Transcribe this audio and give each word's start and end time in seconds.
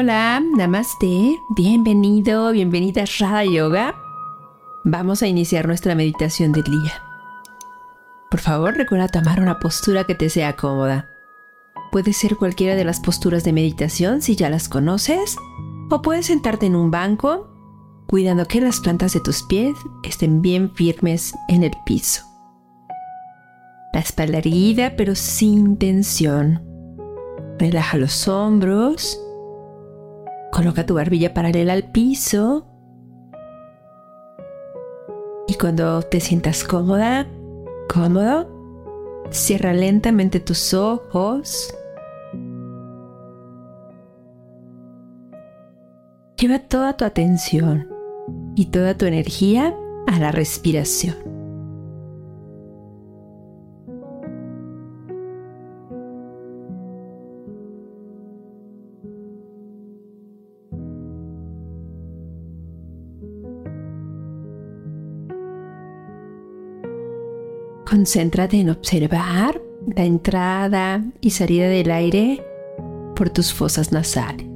Hola, 0.00 0.40
namaste, 0.56 1.40
bienvenido, 1.56 2.52
bienvenida 2.52 3.02
a 3.02 3.06
Radha 3.18 3.44
Yoga. 3.44 3.96
Vamos 4.84 5.22
a 5.22 5.26
iniciar 5.26 5.66
nuestra 5.66 5.96
meditación 5.96 6.52
del 6.52 6.62
día. 6.62 7.02
Por 8.30 8.38
favor, 8.38 8.76
recuerda 8.76 9.08
tomar 9.08 9.40
una 9.40 9.58
postura 9.58 10.04
que 10.04 10.14
te 10.14 10.30
sea 10.30 10.54
cómoda. 10.54 11.08
Puede 11.90 12.12
ser 12.12 12.36
cualquiera 12.36 12.76
de 12.76 12.84
las 12.84 13.00
posturas 13.00 13.42
de 13.42 13.52
meditación 13.52 14.22
si 14.22 14.36
ya 14.36 14.48
las 14.50 14.68
conoces, 14.68 15.36
o 15.90 16.00
puedes 16.00 16.26
sentarte 16.26 16.66
en 16.66 16.76
un 16.76 16.92
banco, 16.92 17.48
cuidando 18.06 18.46
que 18.46 18.60
las 18.60 18.78
plantas 18.78 19.14
de 19.14 19.20
tus 19.20 19.42
pies 19.42 19.74
estén 20.04 20.42
bien 20.42 20.72
firmes 20.76 21.34
en 21.48 21.64
el 21.64 21.72
piso. 21.86 22.22
La 23.92 23.98
espalda 23.98 24.38
erguida 24.38 24.94
pero 24.96 25.16
sin 25.16 25.76
tensión. 25.76 26.62
Relaja 27.58 27.98
los 27.98 28.28
hombros. 28.28 29.20
Coloca 30.58 30.84
tu 30.84 30.94
barbilla 30.94 31.34
paralela 31.34 31.72
al 31.72 31.84
piso. 31.84 32.66
Y 35.46 35.54
cuando 35.54 36.02
te 36.02 36.18
sientas 36.18 36.64
cómoda, 36.64 37.28
cómodo, 37.88 38.50
cierra 39.30 39.72
lentamente 39.72 40.40
tus 40.40 40.74
ojos. 40.74 41.72
Lleva 46.38 46.58
toda 46.58 46.96
tu 46.96 47.04
atención 47.04 47.88
y 48.56 48.66
toda 48.66 48.98
tu 48.98 49.06
energía 49.06 49.76
a 50.08 50.18
la 50.18 50.32
respiración. 50.32 51.27
Concéntrate 67.88 68.60
en 68.60 68.68
observar 68.68 69.58
la 69.96 70.04
entrada 70.04 71.02
y 71.22 71.30
salida 71.30 71.68
del 71.68 71.90
aire 71.90 72.44
por 73.16 73.30
tus 73.30 73.54
fosas 73.54 73.92
nasales. 73.92 74.46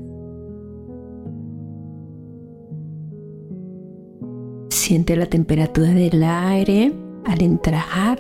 Siente 4.69 5.17
la 5.17 5.25
temperatura 5.25 5.95
del 5.95 6.23
aire 6.23 6.93
al 7.25 7.43
entrar. 7.43 8.19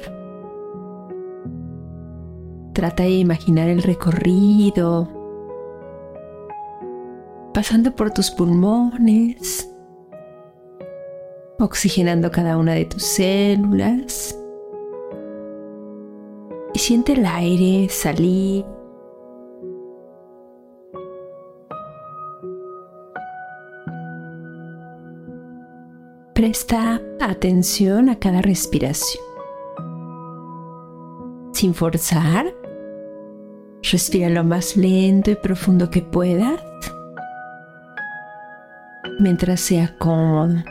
Trata 2.73 3.03
de 3.03 3.11
imaginar 3.11 3.69
el 3.69 3.83
recorrido, 3.83 5.11
pasando 7.53 7.95
por 7.95 8.13
tus 8.13 8.31
pulmones, 8.31 9.69
oxigenando 11.59 12.31
cada 12.31 12.57
una 12.57 12.73
de 12.73 12.87
tus 12.87 13.03
células 13.03 14.22
y 16.75 16.79
siente 16.79 17.13
el 17.13 17.27
aire 17.27 17.89
salir. 17.89 18.65
Presta 26.35 27.01
atención 27.21 28.09
a 28.09 28.19
cada 28.19 28.43
respiración. 28.43 29.23
Sin 31.53 31.75
forzar, 31.75 32.53
respira 33.83 34.29
lo 34.29 34.43
más 34.43 34.77
lento 34.77 35.31
y 35.31 35.37
profundo 35.37 35.91
que 35.91 36.03
puedas 36.03 36.61
mientras 39.21 39.61
sea 39.61 39.95
cómodo. 39.99 40.65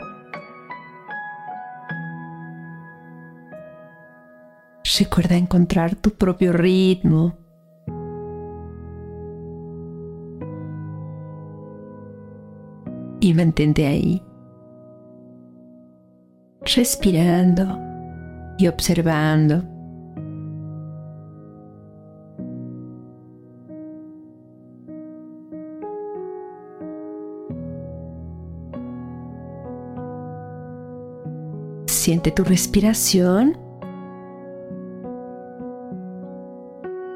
Recuerda 5.02 5.36
encontrar 5.36 5.96
tu 5.96 6.10
propio 6.10 6.52
ritmo. 6.52 7.36
Y 13.18 13.34
mantente 13.34 13.84
ahí, 13.84 14.22
respirando 16.60 17.80
y 18.58 18.68
observando. 18.68 19.64
Siente 31.86 32.30
tu 32.30 32.44
respiración 32.44 33.61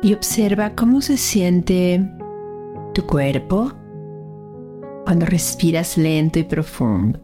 y 0.06 0.14
observa 0.14 0.76
cómo 0.76 1.00
se 1.00 1.16
siente 1.16 2.00
tu 2.94 3.04
cuerpo 3.06 3.72
cuando 5.04 5.26
respiras 5.26 5.98
lento 5.98 6.38
y 6.38 6.44
profundo. 6.44 7.18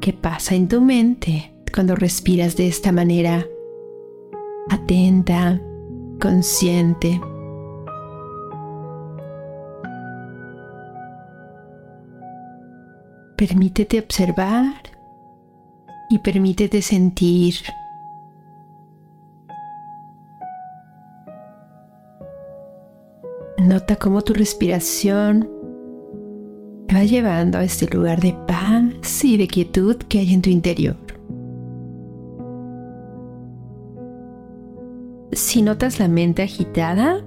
¿Qué 0.00 0.12
pasa 0.12 0.56
en 0.56 0.66
tu 0.66 0.80
mente 0.80 1.54
cuando 1.72 1.94
respiras 1.94 2.56
de 2.56 2.66
esta 2.66 2.90
manera? 2.90 3.46
Atenta, 4.68 5.62
consciente. 6.20 7.20
Permítete 13.36 13.98
observar 13.98 14.74
y 16.08 16.18
permítete 16.20 16.80
sentir. 16.80 17.54
Nota 23.58 23.96
cómo 23.96 24.22
tu 24.22 24.32
respiración 24.32 25.50
te 26.86 26.94
va 26.94 27.04
llevando 27.04 27.58
a 27.58 27.64
este 27.64 27.86
lugar 27.94 28.20
de 28.20 28.34
paz 28.46 29.24
y 29.24 29.36
de 29.36 29.48
quietud 29.48 29.96
que 29.96 30.20
hay 30.20 30.32
en 30.32 30.40
tu 30.40 30.48
interior. 30.48 30.96
Si 35.32 35.60
notas 35.60 35.98
la 35.98 36.08
mente 36.08 36.42
agitada, 36.42 37.22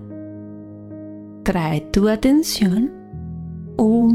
trae 1.44 1.82
tu 1.82 2.10
atención 2.10 2.99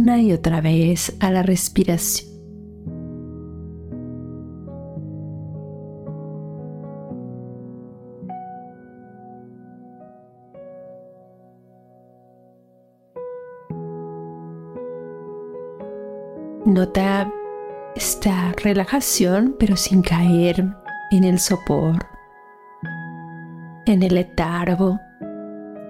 una 0.05 0.21
y 0.21 0.35
otra 0.35 0.61
vez 0.61 1.17
a 1.19 1.31
la 1.31 1.43
respiración. 1.43 2.29
Nota 16.67 17.33
esta 17.97 18.53
relajación 18.63 19.57
pero 19.59 19.75
sin 19.75 20.03
caer 20.03 20.67
en 21.13 21.25
el 21.25 21.39
sopor, 21.39 22.05
en 23.87 24.03
el 24.03 24.17
letargo. 24.17 25.01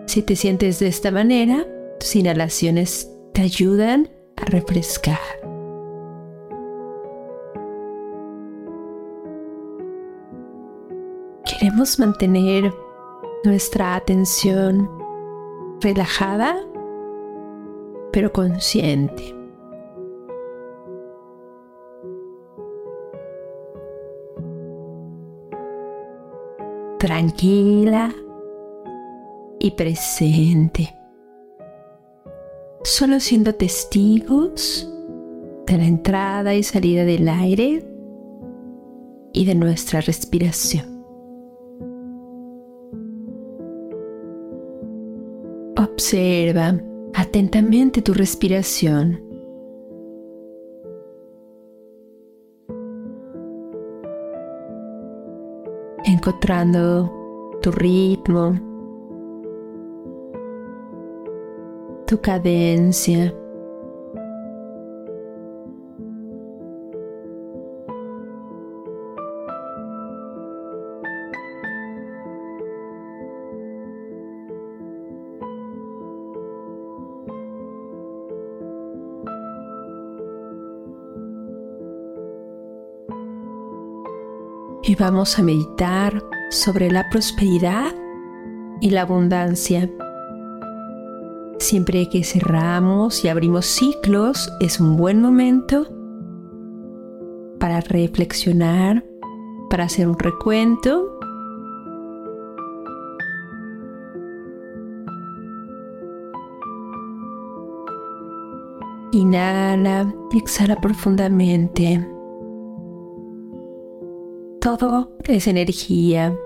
Si 0.06 0.22
te 0.22 0.36
sientes 0.36 0.78
de 0.78 0.86
esta 0.86 1.10
manera, 1.10 1.66
tus 1.98 2.14
inhalaciones 2.14 3.13
te 3.34 3.42
ayudan 3.42 4.08
a 4.36 4.44
refrescar. 4.44 5.18
Queremos 11.44 11.98
mantener 11.98 12.72
nuestra 13.44 13.96
atención 13.96 14.88
relajada, 15.80 16.56
pero 18.12 18.32
consciente. 18.32 19.34
Tranquila 26.98 28.14
y 29.58 29.72
presente 29.72 31.03
solo 32.84 33.18
siendo 33.18 33.54
testigos 33.54 34.88
de 35.66 35.78
la 35.78 35.86
entrada 35.86 36.54
y 36.54 36.62
salida 36.62 37.04
del 37.04 37.28
aire 37.28 37.84
y 39.32 39.44
de 39.44 39.54
nuestra 39.54 40.00
respiración. 40.00 40.84
Observa 45.76 46.78
atentamente 47.14 48.02
tu 48.02 48.14
respiración. 48.14 49.24
encontrando 56.06 57.10
tu 57.62 57.70
ritmo, 57.70 58.73
tu 62.14 62.20
cadencia. 62.20 63.34
Y 84.86 84.94
vamos 84.96 85.38
a 85.38 85.42
meditar 85.42 86.22
sobre 86.50 86.92
la 86.92 87.08
prosperidad 87.10 87.92
y 88.80 88.90
la 88.90 89.02
abundancia. 89.02 89.90
Siempre 91.64 92.10
que 92.10 92.22
cerramos 92.24 93.24
y 93.24 93.28
abrimos 93.28 93.64
ciclos 93.64 94.52
es 94.60 94.80
un 94.80 94.98
buen 94.98 95.22
momento 95.22 95.86
para 97.58 97.80
reflexionar, 97.80 99.02
para 99.70 99.84
hacer 99.84 100.06
un 100.06 100.18
recuento. 100.18 101.18
Inhala 109.12 110.14
y 110.32 110.38
exhala 110.38 110.76
profundamente. 110.76 112.06
Todo 114.60 115.16
es 115.24 115.46
energía. 115.46 116.36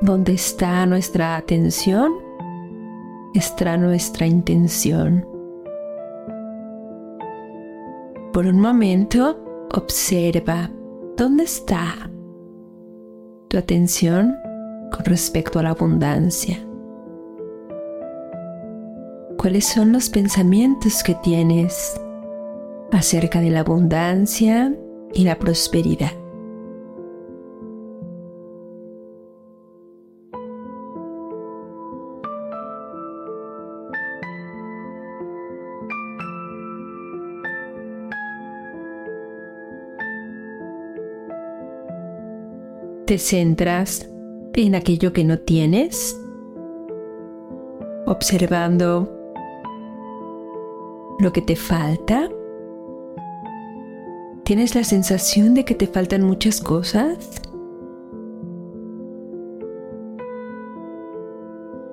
¿Dónde 0.00 0.32
está 0.32 0.84
nuestra 0.84 1.36
atención? 1.36 2.25
Está 3.38 3.76
nuestra 3.76 4.26
intención. 4.26 5.26
Por 8.32 8.46
un 8.46 8.60
momento, 8.60 9.68
observa 9.74 10.70
dónde 11.16 11.44
está 11.44 12.10
tu 13.48 13.58
atención 13.58 14.36
con 14.92 15.04
respecto 15.04 15.58
a 15.58 15.62
la 15.62 15.70
abundancia. 15.70 16.58
¿Cuáles 19.38 19.66
son 19.66 19.92
los 19.92 20.08
pensamientos 20.08 21.02
que 21.02 21.14
tienes 21.16 22.00
acerca 22.90 23.40
de 23.40 23.50
la 23.50 23.60
abundancia 23.60 24.74
y 25.12 25.24
la 25.24 25.38
prosperidad? 25.38 26.25
¿Te 43.06 43.18
centras 43.18 44.10
en 44.54 44.74
aquello 44.74 45.12
que 45.12 45.22
no 45.22 45.38
tienes? 45.38 46.20
Observando 48.04 49.08
lo 51.20 51.32
que 51.32 51.40
te 51.40 51.54
falta. 51.54 52.28
¿Tienes 54.42 54.74
la 54.74 54.82
sensación 54.82 55.54
de 55.54 55.64
que 55.64 55.76
te 55.76 55.86
faltan 55.86 56.24
muchas 56.24 56.60
cosas? 56.60 57.40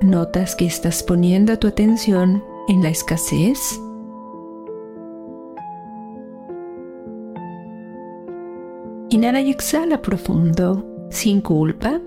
¿Notas 0.01 0.55
que 0.55 0.65
estás 0.65 1.03
poniendo 1.03 1.59
tu 1.59 1.67
atención 1.67 2.43
en 2.67 2.81
la 2.81 2.89
escasez? 2.89 3.79
Inhala 9.11 9.41
y 9.41 9.51
exhala 9.51 10.01
profundo 10.01 10.89
sin 11.13 11.41
culpa, 11.41 12.01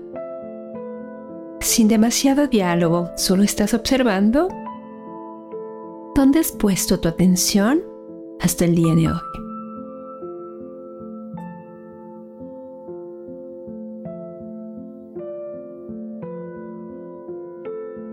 sin 1.61 1.87
demasiado 1.87 2.47
diálogo, 2.47 3.09
solo 3.15 3.43
estás 3.43 3.73
observando 3.73 4.49
dónde 6.13 6.39
has 6.39 6.51
puesto 6.51 6.99
tu 6.99 7.07
atención 7.07 7.81
hasta 8.41 8.65
el 8.65 8.75
día 8.75 8.93
de 8.95 9.07
hoy. 9.07 9.19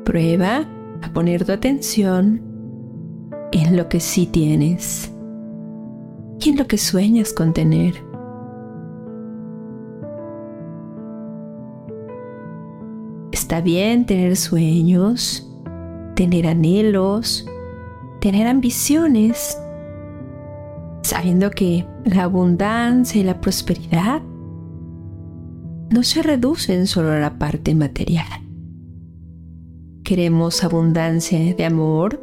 Prueba 0.05 0.64
a 1.02 1.12
poner 1.12 1.44
tu 1.44 1.52
atención 1.52 2.41
en 3.50 3.76
lo 3.76 3.88
que 3.88 3.99
sí 3.99 4.26
tienes 4.26 5.11
y 6.38 6.50
en 6.50 6.56
lo 6.56 6.69
que 6.69 6.79
sueñas 6.79 7.32
con 7.32 7.52
tener. 7.52 8.14
Está 13.55 13.62
bien 13.62 14.05
tener 14.05 14.35
sueños, 14.35 15.49
tener 16.17 16.49
anhelos, 16.49 17.47
tener 18.21 18.49
ambiciones, 18.49 19.56
sabiendo 21.03 21.53
que 21.53 21.87
la 22.05 22.25
abundancia 22.25 23.21
y 23.21 23.23
la 23.23 23.41
prosperidad 23.41 24.23
no 25.89 26.03
se 26.03 26.25
reducen 26.25 26.89
solo 26.89 27.12
a 27.12 27.21
la 27.21 27.39
parte 27.39 27.77
material. 27.77 28.27
Queremos 30.03 30.65
abundancia 30.65 31.55
de 31.55 31.65
amor, 31.65 32.21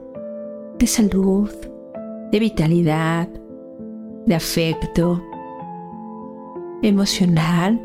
de 0.80 0.86
salud, 0.86 1.50
de 2.30 2.40
vitalidad, 2.40 3.30
de 4.26 4.36
afecto, 4.36 5.24
emocional 6.82 7.82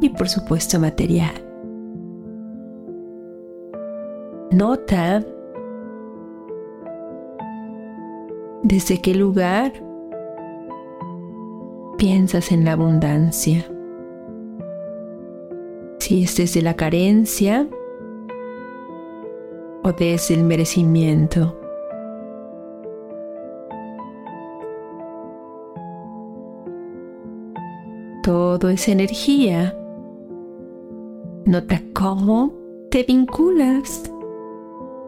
y 0.00 0.08
por 0.10 0.28
supuesto 0.28 0.78
material. 0.78 1.41
Nota 4.52 5.24
desde 8.62 9.00
qué 9.00 9.14
lugar 9.14 9.72
piensas 11.96 12.52
en 12.52 12.66
la 12.66 12.72
abundancia. 12.72 13.64
Si 16.00 16.24
es 16.24 16.36
desde 16.36 16.60
la 16.60 16.74
carencia 16.74 17.66
o 19.84 19.92
desde 19.92 20.34
el 20.34 20.44
merecimiento. 20.44 21.58
Todo 28.22 28.68
es 28.68 28.86
energía. 28.86 29.74
Nota 31.46 31.80
cómo 31.94 32.52
te 32.90 33.02
vinculas 33.04 34.11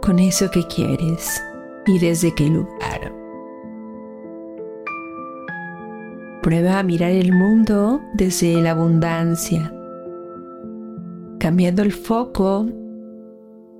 con 0.04 0.18
eso 0.18 0.50
que 0.50 0.66
quieres 0.66 1.42
y 1.86 1.98
desde 1.98 2.34
qué 2.34 2.46
lugar. 2.46 3.10
Prueba 6.42 6.78
a 6.78 6.82
mirar 6.82 7.12
el 7.12 7.32
mundo 7.32 8.02
desde 8.12 8.60
la 8.60 8.72
abundancia, 8.72 9.72
cambiando 11.38 11.80
el 11.82 11.92
foco 11.92 12.66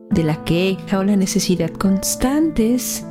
de 0.09 0.25
la 0.25 0.43
queja 0.45 1.01
o 1.01 1.05
la 1.05 1.15
necesidad 1.15 1.69
constantes. 1.69 3.07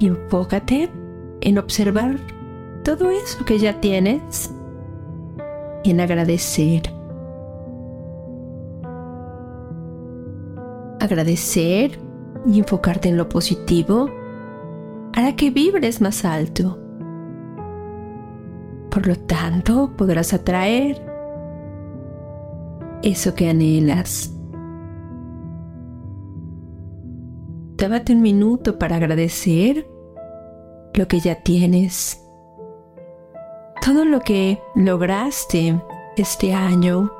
Y 0.00 0.08
enfócate 0.08 0.90
en 1.42 1.58
observar 1.58 2.18
todo 2.82 3.12
eso 3.12 3.44
que 3.44 3.60
ya 3.60 3.80
tienes 3.80 4.52
y 5.84 5.92
en 5.92 6.00
agradecer 6.00 7.01
agradecer 11.02 11.98
y 12.46 12.58
enfocarte 12.58 13.08
en 13.08 13.16
lo 13.16 13.28
positivo 13.28 14.08
hará 15.14 15.36
que 15.36 15.50
vibres 15.50 16.00
más 16.00 16.24
alto. 16.24 16.78
Por 18.90 19.06
lo 19.06 19.16
tanto, 19.16 19.92
podrás 19.96 20.32
atraer 20.32 21.04
eso 23.02 23.34
que 23.34 23.48
anhelas. 23.48 24.34
Tómate 27.76 28.12
un 28.12 28.22
minuto 28.22 28.78
para 28.78 28.96
agradecer 28.96 29.88
lo 30.94 31.08
que 31.08 31.20
ya 31.20 31.42
tienes, 31.42 32.22
todo 33.84 34.04
lo 34.04 34.20
que 34.20 34.60
lograste 34.76 35.82
este 36.16 36.54
año 36.54 37.10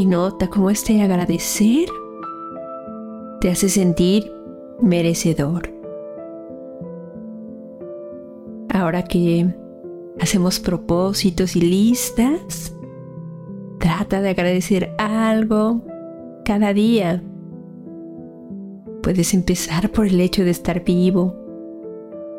y 0.00 0.06
nota 0.06 0.48
cómo 0.48 0.70
este 0.70 1.02
agradecer 1.02 1.86
te 3.38 3.50
hace 3.50 3.68
sentir 3.68 4.32
merecedor. 4.80 5.70
Ahora 8.72 9.02
que 9.04 9.54
hacemos 10.18 10.58
propósitos 10.58 11.54
y 11.54 11.60
listas, 11.60 12.74
trata 13.78 14.22
de 14.22 14.30
agradecer 14.30 14.94
algo 14.96 15.82
cada 16.46 16.72
día. 16.72 17.22
Puedes 19.02 19.34
empezar 19.34 19.90
por 19.90 20.06
el 20.06 20.18
hecho 20.18 20.44
de 20.44 20.50
estar 20.50 20.82
vivo, 20.82 21.36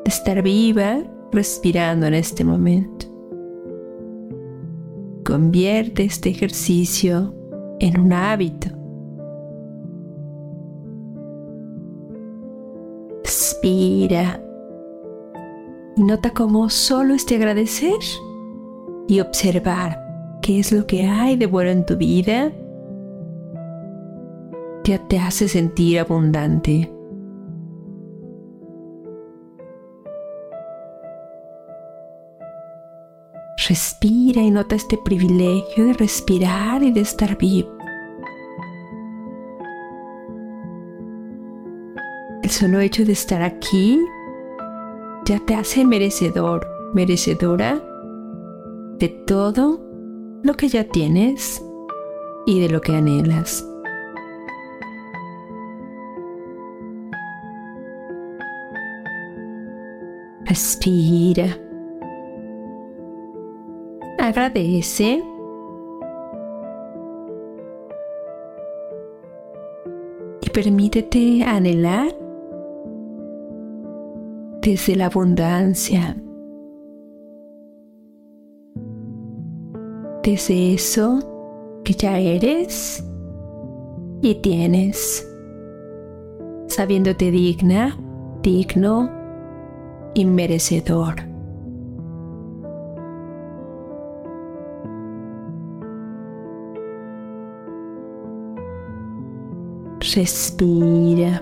de 0.04 0.10
estar 0.10 0.42
viva 0.42 1.04
respirando 1.32 2.08
en 2.08 2.16
este 2.16 2.44
momento. 2.44 3.06
Convierte 5.24 6.06
este 6.06 6.32
ejercicio 6.32 7.36
en 7.82 8.00
un 8.00 8.14
hábito. 8.14 8.70
Respira 13.24 14.42
y 15.98 16.04
nota 16.04 16.30
cómo 16.30 16.70
solo 16.70 17.16
este 17.16 17.36
agradecer 17.36 18.00
y 19.08 19.20
observar 19.20 20.00
qué 20.42 20.60
es 20.60 20.72
lo 20.72 20.86
que 20.86 21.04
hay 21.08 21.36
de 21.36 21.48
bueno 21.48 21.72
en 21.72 21.86
tu 21.86 21.98
vida 21.98 22.52
ya 24.84 24.98
te 25.08 25.20
hace 25.20 25.48
sentir 25.48 26.00
abundante. 26.00 26.92
Respira 33.72 34.42
y 34.42 34.52
nota 34.52 34.76
este 34.76 34.98
privilegio 34.98 35.86
de 35.86 35.94
respirar 35.94 36.84
y 36.84 36.92
de 36.92 37.00
estar 37.00 37.38
vivo. 37.38 37.70
El 42.44 42.50
solo 42.50 42.82
hecho 42.82 43.06
de 43.06 43.14
estar 43.14 43.42
aquí 43.42 43.98
ya 45.24 45.40
te 45.46 45.56
hace 45.56 45.86
merecedor, 45.86 46.68
merecedora 46.94 47.82
de 49.00 49.08
todo 49.26 49.80
lo 50.44 50.54
que 50.56 50.68
ya 50.68 50.84
tienes 50.84 51.64
y 52.46 52.60
de 52.60 52.68
lo 52.68 52.82
que 52.82 52.94
anhelas. 52.94 53.66
Respira. 60.44 61.71
Agradece. 64.32 65.22
Y 70.42 70.50
permítete 70.52 71.44
anhelar 71.44 72.18
desde 74.62 74.96
la 74.96 75.08
abundancia, 75.08 76.16
desde 80.24 80.76
eso 80.76 81.20
que 81.84 81.92
ya 81.92 82.18
eres 82.18 83.04
y 84.22 84.36
tienes, 84.36 85.30
sabiéndote 86.68 87.32
digna, 87.32 88.00
digno 88.42 89.10
y 90.14 90.24
merecedor. 90.24 91.31
Respira. 100.16 101.42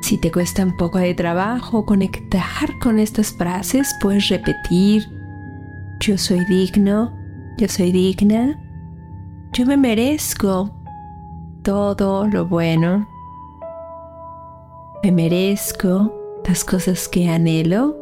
Si 0.00 0.16
te 0.16 0.32
cuesta 0.32 0.64
un 0.64 0.74
poco 0.78 0.98
de 0.98 1.12
trabajo 1.12 1.84
conectar 1.84 2.40
con 2.80 2.98
estas 2.98 3.32
frases, 3.32 3.94
puedes 4.00 4.28
repetir, 4.28 5.06
yo 6.00 6.16
soy 6.16 6.42
digno, 6.46 7.12
yo 7.58 7.68
soy 7.68 7.92
digna, 7.92 8.58
yo 9.52 9.66
me 9.66 9.76
merezco 9.76 10.77
todo 11.68 12.26
lo 12.26 12.46
bueno, 12.46 13.06
me 15.02 15.12
merezco 15.12 16.40
las 16.48 16.64
cosas 16.64 17.06
que 17.10 17.28
anhelo 17.28 17.94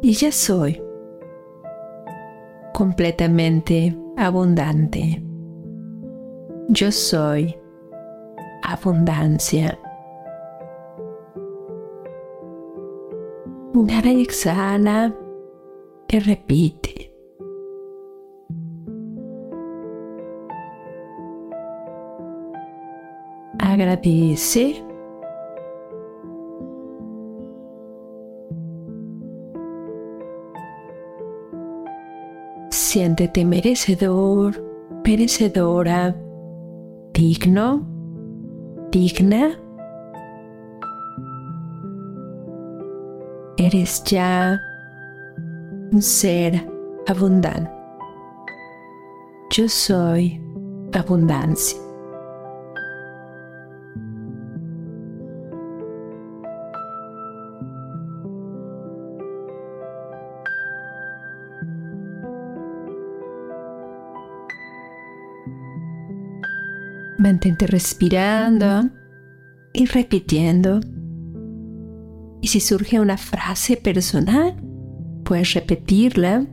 y 0.00 0.14
ya 0.14 0.32
soy 0.32 0.82
completamente 2.72 3.94
abundante. 4.16 5.22
Yo 6.70 6.90
soy 6.90 7.54
abundancia. 8.62 9.78
Inhala 13.74 14.12
y 14.12 14.22
exhala 14.22 15.14
y 16.08 16.18
repite. 16.20 16.99
Agradece. 23.80 24.84
Siéntete 32.70 33.42
merecedor, 33.42 34.62
merecedora 35.02 36.14
digno, 37.14 37.86
digna. 38.90 39.58
Eres 43.56 44.04
ya 44.04 44.60
un 45.90 46.02
ser 46.02 46.70
abundante. 47.06 47.70
Yo 49.50 49.66
soy 49.70 50.38
abundancia. 50.92 51.89
Mantente 67.40 67.66
respirando 67.68 68.90
y 69.72 69.86
repitiendo. 69.86 70.78
Y 72.42 72.48
si 72.48 72.60
surge 72.60 73.00
una 73.00 73.16
frase 73.16 73.78
personal, 73.78 74.62
puedes 75.24 75.54
repetirla, 75.54 76.46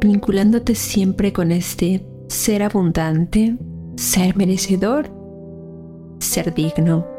vinculándote 0.00 0.74
siempre 0.74 1.32
con 1.32 1.52
este 1.52 2.04
ser 2.26 2.64
abundante, 2.64 3.56
ser 3.94 4.36
merecedor, 4.36 5.12
ser 6.18 6.52
digno. 6.52 7.17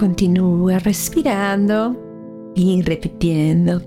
Continúa 0.00 0.78
respirando 0.78 1.94
y 2.54 2.80
repitiendo. 2.80 3.82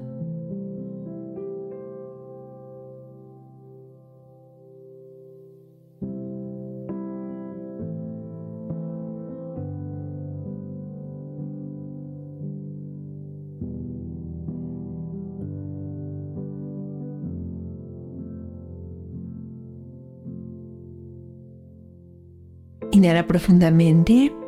Inhala 22.92 23.26
profundamente. 23.26 24.43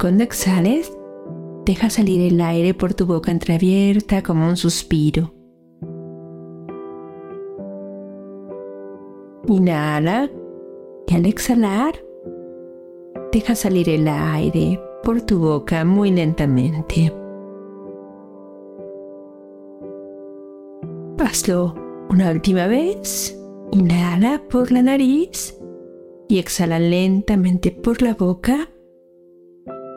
Cuando 0.00 0.22
exhales, 0.22 0.96
deja 1.64 1.90
salir 1.90 2.32
el 2.32 2.40
aire 2.40 2.72
por 2.72 2.94
tu 2.94 3.04
boca 3.04 3.32
entreabierta 3.32 4.22
como 4.22 4.46
un 4.46 4.56
suspiro. 4.56 5.34
Inhala 9.48 10.30
y 11.08 11.14
al 11.14 11.26
exhalar, 11.26 11.94
deja 13.32 13.56
salir 13.56 13.88
el 13.88 14.06
aire 14.06 14.80
por 15.02 15.20
tu 15.22 15.40
boca 15.40 15.84
muy 15.84 16.12
lentamente. 16.12 17.12
Hazlo 21.18 21.74
una 22.08 22.30
última 22.30 22.68
vez. 22.68 23.34
Inhala 23.72 24.42
por 24.48 24.70
la 24.70 24.82
nariz 24.82 25.58
y 26.28 26.38
exhala 26.38 26.78
lentamente 26.78 27.72
por 27.72 28.00
la 28.00 28.14
boca, 28.14 28.70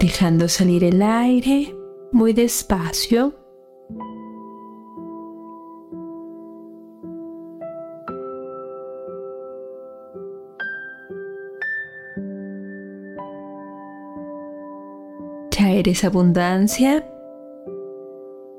dejando 0.01 0.49
salir 0.49 0.83
el 0.83 1.01
aire 1.01 1.75
muy 2.11 2.33
despacio. 2.33 3.35
Ya 15.51 15.69
eres 15.69 16.03
abundancia 16.03 17.07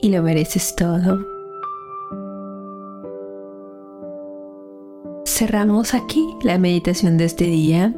y 0.00 0.10
lo 0.10 0.22
mereces 0.22 0.76
todo. 0.76 1.32
cerramos 5.42 5.94
aquí 5.94 6.36
la 6.44 6.56
meditación 6.58 7.16
de 7.18 7.24
este 7.24 7.44
día. 7.46 7.92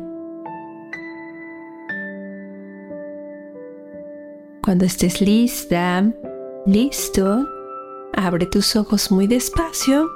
Cuando 4.64 4.86
estés 4.86 5.20
lista, 5.20 6.10
listo, 6.64 7.46
abre 8.14 8.46
tus 8.46 8.76
ojos 8.76 9.12
muy 9.12 9.26
despacio. 9.26 10.08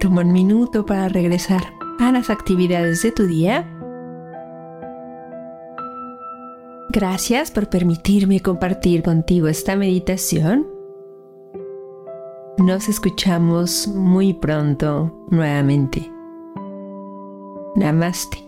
Toma 0.00 0.22
un 0.22 0.32
minuto 0.32 0.86
para 0.86 1.10
regresar 1.10 1.60
a 2.00 2.10
las 2.10 2.30
actividades 2.30 3.02
de 3.02 3.12
tu 3.12 3.26
día. 3.26 3.68
Gracias 6.88 7.50
por 7.50 7.68
permitirme 7.68 8.40
compartir 8.40 9.02
contigo 9.02 9.48
esta 9.48 9.76
meditación. 9.76 10.66
Nos 12.56 12.88
escuchamos 12.88 13.88
muy 13.88 14.32
pronto 14.32 15.26
nuevamente. 15.28 16.10
Namaste. 17.76 18.47